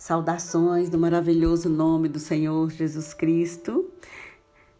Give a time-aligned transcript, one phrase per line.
[0.00, 3.90] Saudações do maravilhoso nome do Senhor Jesus Cristo.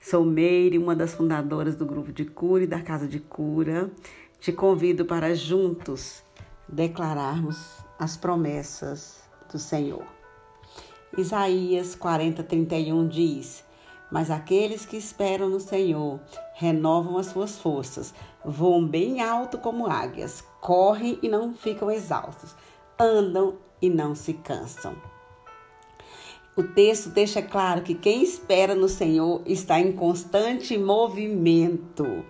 [0.00, 3.90] Sou Meire, uma das fundadoras do grupo de cura e da casa de cura.
[4.40, 6.22] Te convido para juntos
[6.66, 7.58] declararmos
[7.98, 9.22] as promessas
[9.52, 10.06] do Senhor.
[11.18, 13.62] Isaías 40, 31 diz:
[14.10, 16.18] Mas aqueles que esperam no Senhor
[16.54, 22.56] renovam as suas forças, voam bem alto como águias, correm e não ficam exaustos,
[22.98, 24.94] andam e não se cansam.
[26.56, 32.24] O texto deixa claro que quem espera no Senhor está em constante movimento.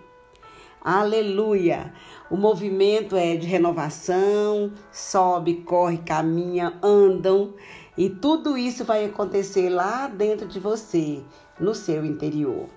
[0.83, 1.93] Aleluia!
[2.29, 7.53] O movimento é de renovação, sobe, corre, caminha, andam,
[7.97, 11.21] e tudo isso vai acontecer lá dentro de você,
[11.59, 12.67] no seu interior.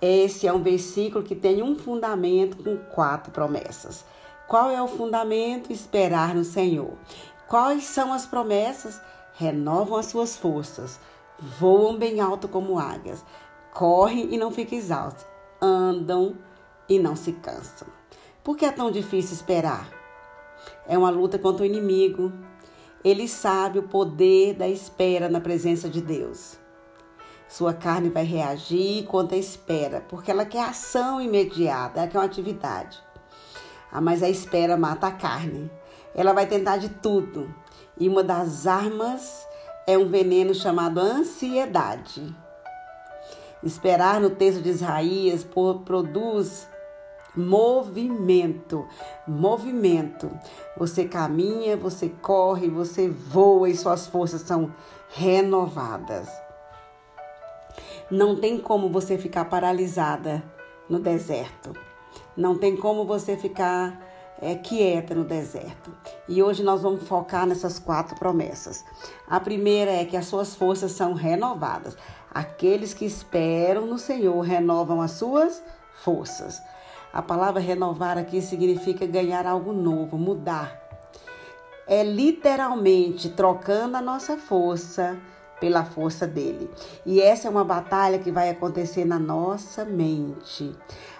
[0.00, 4.04] Esse é um versículo que tem um fundamento com quatro promessas.
[4.46, 5.72] Qual é o fundamento?
[5.72, 6.92] Esperar no Senhor.
[7.54, 9.00] Quais são as promessas?
[9.34, 10.98] Renovam as suas forças,
[11.38, 13.24] voam bem alto como águias,
[13.72, 15.24] correm e não ficam exaustos,
[15.62, 16.36] andam
[16.88, 17.86] e não se cansam.
[18.42, 19.88] Por que é tão difícil esperar?
[20.84, 22.32] É uma luta contra o inimigo.
[23.04, 26.58] Ele sabe o poder da espera na presença de Deus.
[27.46, 32.24] Sua carne vai reagir contra a espera, porque ela quer ação imediata, ela quer uma
[32.24, 33.00] atividade.
[33.92, 35.70] Ah, mas a espera mata a carne.
[36.14, 37.52] Ela vai tentar de tudo.
[37.98, 39.46] E uma das armas
[39.86, 42.34] é um veneno chamado ansiedade.
[43.62, 45.46] Esperar no texto de Isaías
[45.84, 46.68] produz
[47.34, 48.86] movimento.
[49.26, 50.30] Movimento.
[50.76, 54.72] Você caminha, você corre, você voa e suas forças são
[55.10, 56.28] renovadas.
[58.10, 60.42] Não tem como você ficar paralisada
[60.88, 61.72] no deserto.
[62.36, 63.98] Não tem como você ficar
[64.40, 65.92] é, quieta no deserto.
[66.28, 68.84] E hoje nós vamos focar nessas quatro promessas.
[69.28, 71.96] A primeira é que as suas forças são renovadas.
[72.32, 75.62] Aqueles que esperam no Senhor renovam as suas
[76.02, 76.60] forças.
[77.12, 80.80] A palavra renovar aqui significa ganhar algo novo, mudar.
[81.86, 85.16] É literalmente trocando a nossa força
[85.60, 86.68] pela força dele.
[87.06, 90.74] E essa é uma batalha que vai acontecer na nossa mente.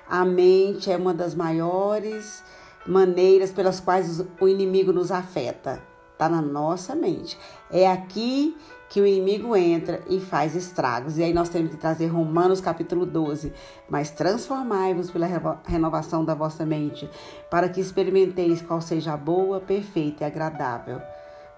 [0.08, 2.42] A mente é uma das maiores
[2.86, 5.82] maneiras pelas quais o inimigo nos afeta.
[6.12, 7.38] Está na nossa mente.
[7.70, 8.56] É aqui
[8.88, 11.18] que o inimigo entra e faz estragos.
[11.18, 13.52] E aí nós temos que trazer Romanos capítulo 12.
[13.88, 15.26] Mas transformai-vos pela
[15.64, 17.10] renovação da vossa mente,
[17.50, 21.00] para que experimenteis qual seja a boa, perfeita e agradável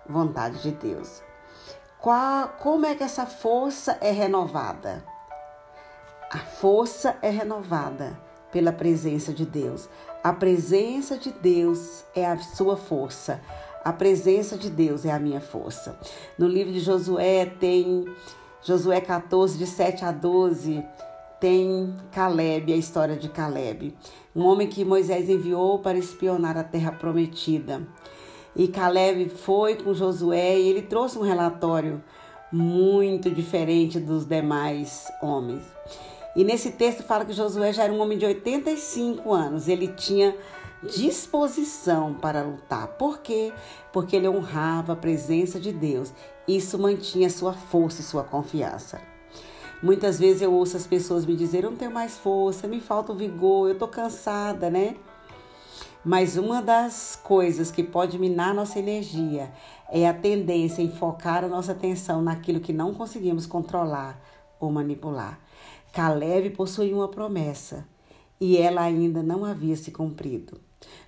[0.08, 1.22] vontade de Deus.
[1.98, 5.04] Qual, como é que essa força é renovada?
[6.31, 9.89] A força é renovada pela presença de Deus.
[10.23, 13.41] A presença de Deus é a sua força.
[13.84, 15.99] A presença de Deus é a minha força.
[16.39, 18.05] No livro de Josué tem
[18.62, 20.85] Josué 14, de 7 a 12,
[21.39, 23.95] tem Caleb, a história de Caleb,
[24.35, 27.87] um homem que Moisés enviou para espionar a terra prometida.
[28.56, 32.03] E Caleb foi com Josué e ele trouxe um relatório
[32.51, 35.62] muito diferente dos demais homens.
[36.37, 40.37] E nesse texto fala que Josué já era um homem de 85 anos, ele tinha
[40.83, 42.89] disposição para lutar.
[42.89, 43.55] Por quê?
[43.91, 46.13] Porque ele honrava a presença de Deus.
[46.47, 49.01] Isso mantinha sua força e sua confiança.
[49.83, 53.13] Muitas vezes eu ouço as pessoas me dizer: eu não tenho mais força, me falta
[53.13, 54.97] o vigor, eu estou cansada, né?
[56.05, 59.51] Mas uma das coisas que pode minar nossa energia
[59.91, 64.21] é a tendência em focar a nossa atenção naquilo que não conseguimos controlar
[64.61, 65.41] ou manipular.
[65.97, 67.89] Caleb possuía uma promessa
[68.39, 70.61] e ela ainda não havia se cumprido.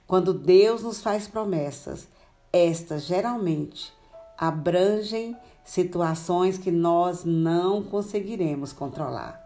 [0.07, 2.09] Quando Deus nos faz promessas,
[2.51, 3.93] estas geralmente
[4.39, 9.39] abrangem situações que nós não conseguiremos controlar.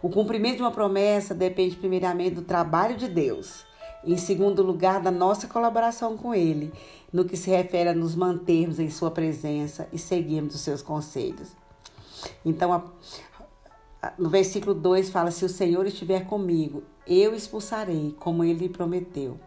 [0.00, 3.66] O cumprimento de uma promessa depende primeiramente do trabalho de Deus,
[4.02, 6.72] em segundo lugar da nossa colaboração com Ele,
[7.12, 11.50] no que se refere a nos mantermos em Sua presença e seguirmos os seus conselhos.
[12.44, 12.82] Então, a,
[14.18, 19.38] no versículo 2 fala: Se o Senhor estiver comigo, eu expulsarei, como ele prometeu.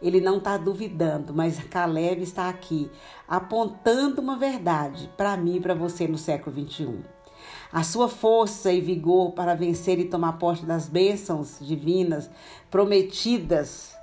[0.00, 2.90] Ele não está duvidando, mas Caleb está aqui,
[3.26, 7.02] apontando uma verdade para mim e para você no século 21.
[7.72, 12.30] A sua força e vigor para vencer e tomar posse das bênçãos divinas
[12.70, 13.94] prometidas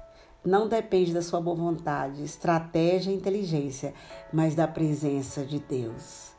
[0.46, 3.94] não depende da sua boa vontade, estratégia e inteligência,
[4.32, 6.35] mas da presença de Deus.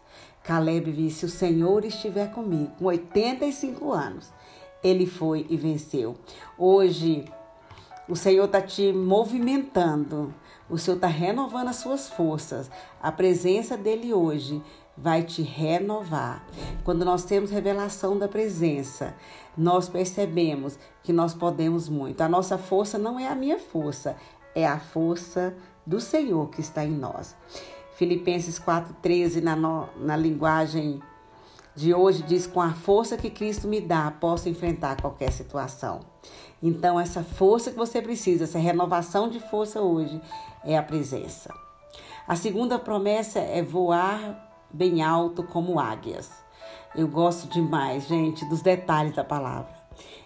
[0.46, 4.32] Caleb disse: Se o Senhor estiver comigo, com 85 anos,
[4.82, 6.16] ele foi e venceu.
[6.56, 7.25] Hoje,
[8.08, 10.32] o Senhor está te movimentando.
[10.70, 12.70] O Senhor está renovando as suas forças.
[13.02, 14.62] A presença dele hoje
[14.96, 16.44] vai te renovar.
[16.84, 19.14] Quando nós temos revelação da presença,
[19.56, 22.20] nós percebemos que nós podemos muito.
[22.20, 24.16] A nossa força não é a minha força,
[24.54, 25.54] é a força
[25.84, 27.37] do Senhor que está em nós.
[27.96, 29.56] Filipenses 4,13, na,
[29.96, 31.00] na linguagem
[31.75, 36.00] de hoje, diz: Com a força que Cristo me dá, posso enfrentar qualquer situação.
[36.62, 40.20] Então, essa força que você precisa, essa renovação de força hoje,
[40.62, 41.54] é a presença.
[42.28, 46.31] A segunda promessa é voar bem alto como águias.
[46.94, 49.72] Eu gosto demais, gente, dos detalhes da palavra.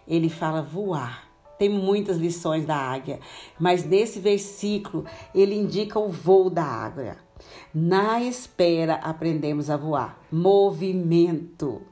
[0.08, 1.28] Ele fala voar.
[1.56, 3.20] Tem muitas lições da águia,
[3.60, 7.29] mas nesse versículo ele indica o voo da águia.
[7.74, 10.18] Na espera aprendemos a voar.
[10.30, 11.82] Movimento.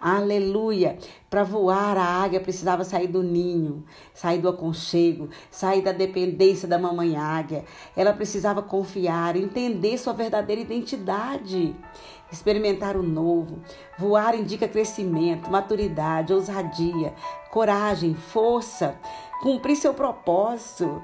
[0.00, 0.96] Aleluia!
[1.28, 3.84] Para voar, a águia precisava sair do ninho,
[4.14, 7.64] sair do aconchego, sair da dependência da mamãe águia.
[7.96, 11.74] Ela precisava confiar, entender sua verdadeira identidade,
[12.30, 13.58] experimentar o novo.
[13.98, 17.12] Voar indica crescimento, maturidade, ousadia,
[17.50, 18.96] coragem, força,
[19.42, 21.02] cumprir seu propósito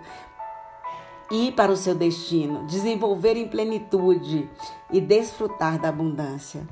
[1.31, 4.49] ir para o seu destino, desenvolver em plenitude
[4.91, 6.67] e desfrutar da abundância.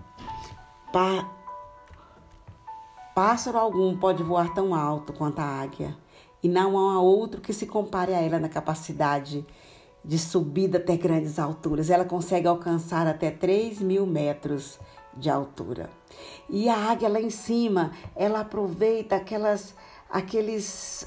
[0.93, 1.28] Pa
[3.14, 5.94] Pássaro algum pode voar tão alto quanto a águia,
[6.43, 9.46] e não há outro que se compare a ela na capacidade
[10.04, 11.90] de subida até grandes alturas.
[11.90, 14.78] Ela consegue alcançar até 3 mil metros
[15.14, 15.90] de altura.
[16.48, 19.75] E a águia lá em cima, ela aproveita aquelas,
[20.10, 21.06] aqueles,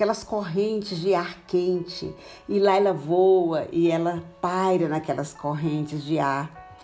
[0.00, 2.14] aquelas correntes de ar quente.
[2.48, 6.74] E lá ela voa e ela paira naquelas correntes de ar.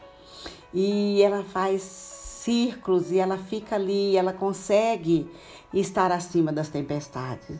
[0.73, 5.31] E ela faz círculos e ela fica ali, ela consegue
[5.73, 7.59] estar acima das tempestades.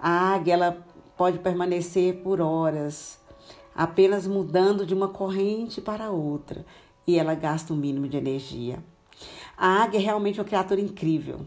[0.00, 3.18] A águia ela pode permanecer por horas,
[3.74, 6.64] apenas mudando de uma corrente para outra,
[7.04, 8.78] e ela gasta o um mínimo de energia.
[9.56, 11.40] A águia é realmente uma criatura incrível.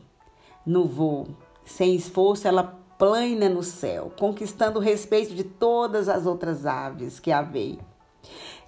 [0.65, 1.29] No voo,
[1.63, 7.31] sem esforço, ela plana no céu, conquistando o respeito de todas as outras aves que
[7.31, 7.79] a veem.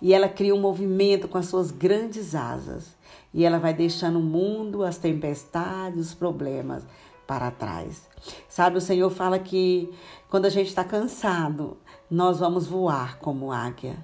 [0.01, 2.95] E ela cria um movimento com as suas grandes asas
[3.33, 6.83] e ela vai deixando o mundo, as tempestades, os problemas
[7.25, 8.07] para trás.
[8.47, 9.91] Sabe, o Senhor fala que
[10.29, 11.77] quando a gente está cansado,
[12.09, 14.03] nós vamos voar como águia.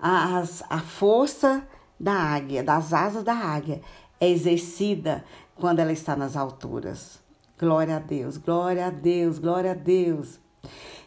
[0.00, 1.66] A, a força
[1.98, 3.80] da águia, das asas da águia,
[4.20, 7.20] é exercida quando ela está nas alturas.
[7.58, 10.38] Glória a Deus, glória a Deus, glória a Deus.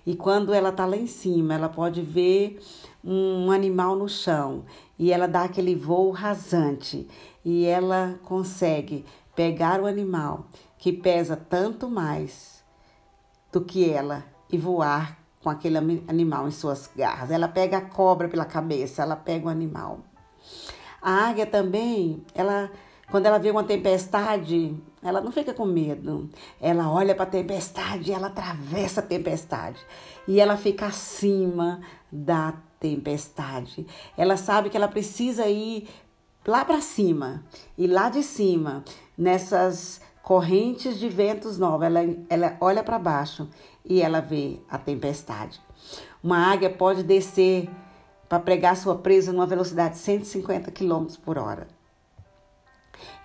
[0.06, 2.59] E quando ela está lá em cima, ela pode ver
[3.01, 4.65] um animal no chão
[5.00, 7.07] e ela dá aquele voo rasante
[7.45, 12.62] e ela consegue pegar o animal que pesa tanto mais
[13.50, 17.31] do que ela e voar com aquele animal em suas garras.
[17.31, 20.01] Ela pega a cobra pela cabeça, ela pega o animal.
[21.01, 22.69] A águia também, ela
[23.12, 24.74] quando ela vê uma tempestade,
[25.04, 26.30] ela não fica com medo.
[26.62, 29.86] Ela olha para a tempestade, ela atravessa a tempestade
[30.25, 33.86] e ela fica acima da tempestade.
[34.18, 35.90] Ela sabe que ela precisa ir
[36.48, 37.44] lá para cima
[37.78, 38.84] e lá de cima,
[39.18, 42.00] nessas correntes de ventos novos, ela,
[42.30, 43.50] ela olha para baixo
[43.84, 45.60] e ela vê a tempestade.
[46.24, 47.69] Uma águia pode descer
[48.30, 51.81] para pregar sua presa numa velocidade de 150 km por hora.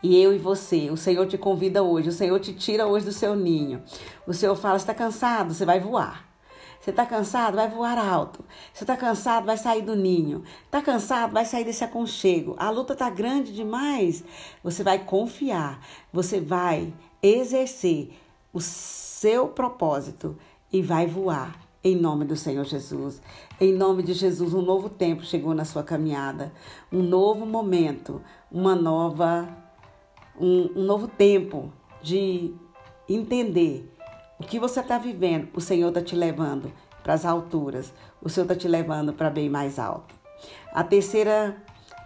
[0.02, 3.12] E eu e você, o Senhor te convida hoje, o Senhor te tira hoje do
[3.12, 3.82] seu ninho.
[4.26, 5.54] O Senhor fala: está cansado?
[5.54, 6.26] Você vai voar.
[6.86, 7.56] Você está cansado?
[7.56, 8.44] Vai voar alto.
[8.72, 9.44] Você está cansado?
[9.44, 10.44] Vai sair do ninho.
[10.64, 11.32] Está cansado?
[11.32, 12.54] Vai sair desse aconchego.
[12.58, 14.22] A luta está grande demais.
[14.62, 15.84] Você vai confiar.
[16.12, 18.10] Você vai exercer
[18.52, 20.38] o seu propósito
[20.72, 21.60] e vai voar.
[21.82, 23.20] Em nome do Senhor Jesus.
[23.60, 26.52] Em nome de Jesus, um novo tempo chegou na sua caminhada.
[26.92, 28.22] Um novo momento.
[28.48, 29.65] Uma nova.
[30.38, 32.54] Um, um novo tempo de
[33.08, 33.90] entender
[34.38, 38.44] o que você está vivendo, o Senhor está te levando para as alturas, o Senhor
[38.44, 40.14] está te levando para bem mais alto.
[40.72, 41.56] A terceira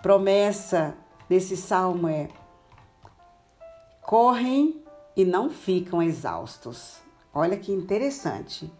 [0.03, 0.95] promessa
[1.29, 2.29] desse salmo é:
[4.03, 4.83] correm
[5.17, 6.99] e não ficam exaustos.
[7.33, 8.71] Olha que interessante.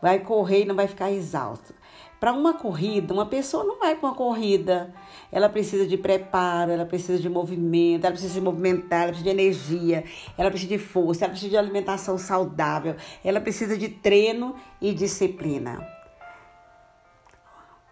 [0.00, 1.74] Vai correr e não vai ficar exausto.
[2.22, 4.94] Para uma corrida, uma pessoa não vai para uma corrida.
[5.32, 9.40] Ela precisa de preparo, ela precisa de movimento, ela precisa se movimentar, ela precisa de
[9.40, 10.04] energia,
[10.38, 15.84] ela precisa de força, ela precisa de alimentação saudável, ela precisa de treino e disciplina.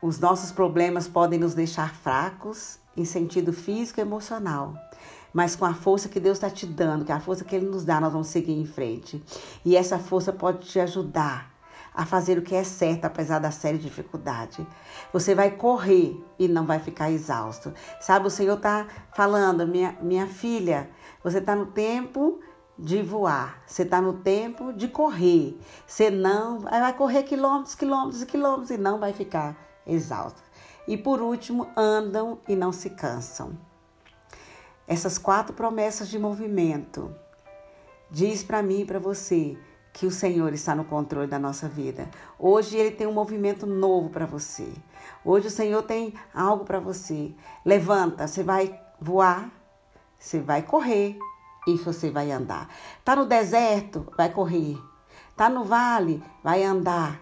[0.01, 4.77] Os nossos problemas podem nos deixar fracos em sentido físico e emocional.
[5.33, 7.67] Mas com a força que Deus está te dando, que é a força que Ele
[7.67, 9.21] nos dá, nós vamos seguir em frente.
[9.65, 11.50] E essa força pode te ajudar
[11.94, 14.66] a fazer o que é certo, apesar da série de dificuldade.
[15.12, 17.73] Você vai correr e não vai ficar exausto.
[18.00, 20.88] Sabe, o Senhor está falando, minha, minha filha,
[21.23, 22.40] você está no tempo
[22.78, 25.59] de voar, você está no tempo de correr.
[25.87, 29.56] Você não vai correr quilômetros, quilômetros e quilômetros e não vai ficar
[29.87, 30.40] exausto.
[30.87, 33.52] E por último, andam e não se cansam.
[34.87, 37.14] Essas quatro promessas de movimento
[38.11, 39.56] diz para mim e para você
[39.92, 42.09] que o Senhor está no controle da nossa vida.
[42.38, 44.73] Hoje ele tem um movimento novo para você.
[45.25, 47.32] Hoje o Senhor tem algo para você.
[47.64, 49.50] Levanta, você vai voar,
[50.18, 51.18] você vai correr
[51.66, 52.68] e você vai andar.
[53.04, 54.78] Tá no deserto, vai correr.
[55.37, 57.20] Tá no vale, vai andar.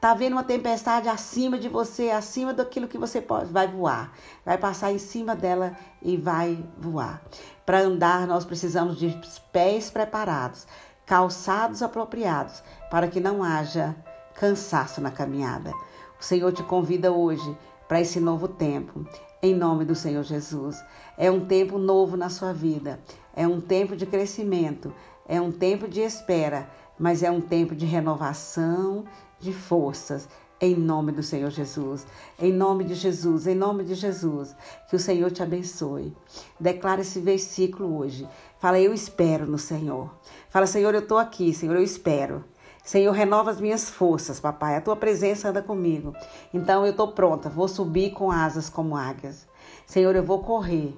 [0.00, 4.12] Tá vendo uma tempestade acima de você, acima daquilo que você pode, vai voar.
[4.44, 7.22] Vai passar em cima dela e vai voar.
[7.66, 9.18] Para andar, nós precisamos de
[9.52, 10.66] pés preparados,
[11.10, 13.96] calçados apropriados, para que não haja
[14.36, 15.72] cansaço na caminhada.
[16.20, 19.04] O Senhor te convida hoje para esse novo tempo,
[19.42, 20.80] em nome do Senhor Jesus.
[21.18, 23.00] É um tempo novo na sua vida,
[23.34, 24.94] é um tempo de crescimento,
[25.26, 29.04] é um tempo de espera, mas é um tempo de renovação
[29.40, 30.28] de forças,
[30.60, 32.06] em nome do Senhor Jesus.
[32.38, 34.54] Em nome de Jesus, em nome de Jesus.
[34.88, 36.14] Que o Senhor te abençoe.
[36.58, 38.28] Declara esse versículo hoje.
[38.58, 40.10] Fala, eu espero no Senhor.
[40.50, 42.44] Fala, Senhor, eu estou aqui, Senhor, eu espero.
[42.84, 44.76] Senhor, renova as minhas forças, papai.
[44.76, 46.14] A tua presença anda comigo.
[46.52, 47.48] Então eu estou pronta.
[47.48, 49.46] Vou subir com asas como águias.
[49.86, 50.94] Senhor, eu vou correr.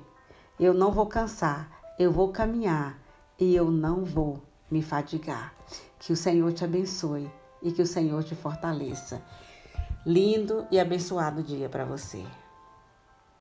[0.59, 1.71] Eu não vou cansar.
[1.99, 2.99] Eu vou caminhar.
[3.39, 4.41] E eu não vou
[4.71, 5.55] me fadigar.
[5.99, 7.31] Que o Senhor te abençoe
[7.63, 9.23] e que o Senhor te fortaleça.
[10.05, 12.25] Lindo e abençoado dia para você.